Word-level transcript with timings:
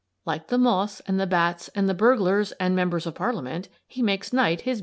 Like 0.25 0.47
the 0.47 0.57
moths 0.57 0.99
and 1.01 1.19
the 1.19 1.27
bats 1.27 1.67
and 1.75 1.87
the 1.87 1.93
burglars 1.93 2.53
and 2.53 2.75
members 2.75 3.05
of 3.05 3.13
Parliament, 3.13 3.69
he 3.85 4.01
makes 4.01 4.33
night 4.33 4.61
his 4.61 4.79
busy 4.79 4.79
day. 4.79 4.79